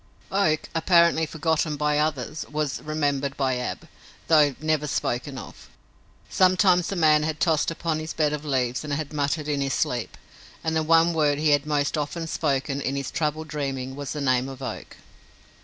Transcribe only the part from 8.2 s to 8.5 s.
of